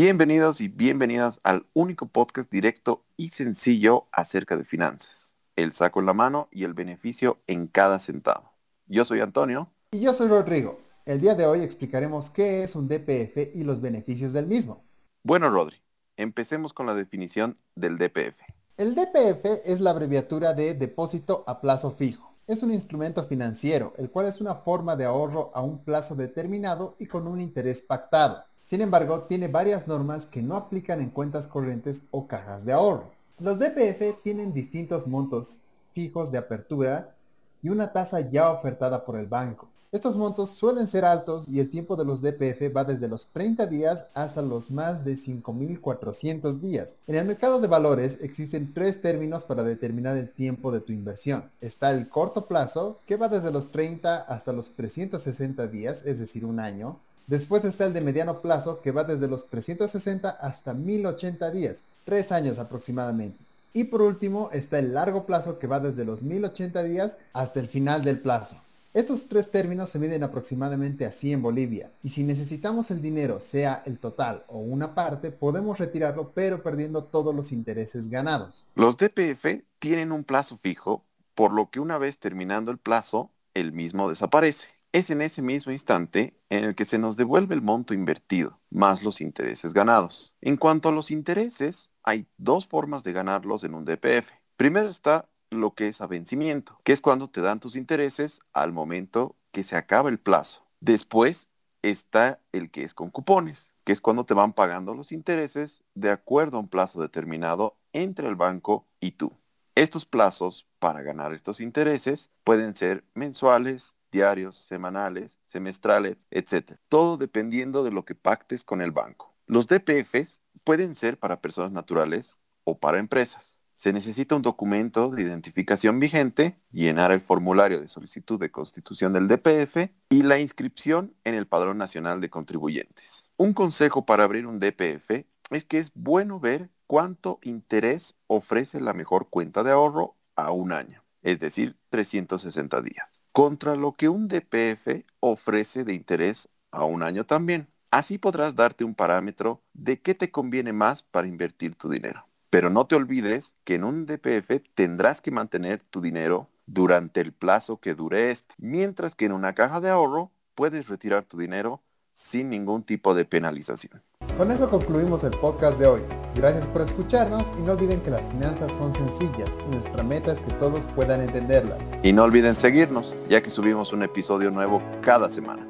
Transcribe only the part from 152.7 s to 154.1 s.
te olvides que en un